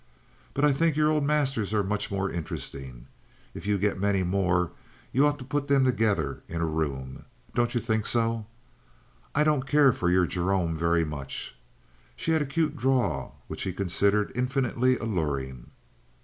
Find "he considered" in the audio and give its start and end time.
13.61-14.31